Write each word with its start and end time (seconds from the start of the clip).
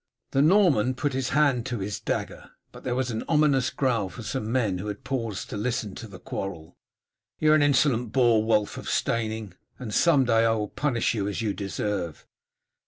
The 0.31 0.41
Norman 0.41 0.95
put 0.95 1.13
his 1.13 1.29
hand 1.29 1.63
to 1.67 1.77
his 1.77 1.99
dagger, 1.99 2.49
but 2.71 2.83
there 2.83 2.95
was 2.95 3.11
an 3.11 3.23
ominous 3.29 3.69
growl 3.69 4.09
from 4.09 4.23
some 4.23 4.51
men 4.51 4.79
who 4.79 4.87
had 4.87 5.03
paused 5.03 5.51
to 5.51 5.57
listen 5.57 5.93
to 5.93 6.07
the 6.07 6.17
quarrel. 6.17 6.75
"You 7.37 7.51
are 7.51 7.55
an 7.55 7.61
insolent 7.61 8.11
boor, 8.11 8.43
Wulf 8.43 8.77
of 8.79 8.89
Steyning, 8.89 9.53
and 9.77 9.93
some 9.93 10.25
day 10.25 10.43
I 10.43 10.53
will 10.53 10.69
punish 10.69 11.13
you 11.13 11.27
as 11.27 11.43
you 11.43 11.53
deserve." 11.53 12.25